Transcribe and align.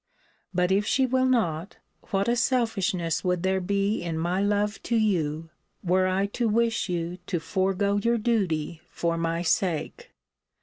But 0.51 0.71
if 0.71 0.87
she 0.87 1.05
will 1.05 1.27
not, 1.27 1.77
what 2.09 2.27
a 2.27 2.35
selfishness 2.35 3.23
would 3.23 3.43
there 3.43 3.61
be 3.61 4.01
in 4.01 4.17
my 4.17 4.41
love 4.41 4.81
to 4.81 4.95
you, 4.95 5.51
were 5.83 6.07
I 6.07 6.25
to 6.41 6.49
wish 6.49 6.89
you 6.89 7.19
to 7.27 7.39
forego 7.39 7.97
your 7.97 8.17
duty 8.17 8.81
for 8.89 9.15
my 9.15 9.43
sake? 9.43 10.09